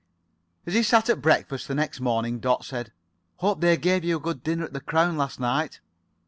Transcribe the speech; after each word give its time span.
As 0.65 0.73
he 0.73 0.81
sat 0.81 1.09
at 1.09 1.21
breakfast 1.21 1.67
the 1.67 1.75
next 1.75 1.99
morning, 1.99 2.39
Dot 2.39 2.65
said: 2.65 2.91
"Hope 3.35 3.61
they 3.61 3.77
gave 3.77 4.03
you 4.03 4.17
a 4.17 4.19
good 4.19 4.41
dinner 4.41 4.65
at 4.65 4.73
the 4.73 4.81
'Crown' 4.81 5.15
last 5.15 5.39
night." 5.39 5.79